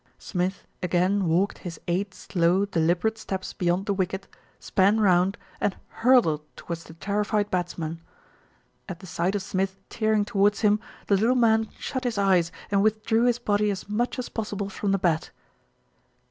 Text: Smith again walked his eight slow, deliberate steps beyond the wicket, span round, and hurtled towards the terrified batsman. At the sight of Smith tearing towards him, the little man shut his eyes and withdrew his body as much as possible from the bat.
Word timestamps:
Smith 0.17 0.65
again 0.81 1.27
walked 1.27 1.59
his 1.59 1.79
eight 1.87 2.11
slow, 2.15 2.65
deliberate 2.65 3.19
steps 3.19 3.53
beyond 3.53 3.85
the 3.85 3.93
wicket, 3.93 4.27
span 4.59 4.99
round, 4.99 5.37
and 5.59 5.77
hurtled 5.89 6.41
towards 6.57 6.85
the 6.85 6.95
terrified 6.95 7.51
batsman. 7.51 8.01
At 8.89 8.99
the 8.99 9.05
sight 9.05 9.35
of 9.35 9.43
Smith 9.43 9.77
tearing 9.89 10.25
towards 10.25 10.61
him, 10.61 10.79
the 11.05 11.17
little 11.17 11.35
man 11.35 11.69
shut 11.77 12.03
his 12.05 12.17
eyes 12.17 12.51
and 12.71 12.81
withdrew 12.81 13.25
his 13.25 13.37
body 13.37 13.69
as 13.69 13.87
much 13.87 14.17
as 14.17 14.27
possible 14.27 14.69
from 14.69 14.91
the 14.91 14.97
bat. 14.97 15.29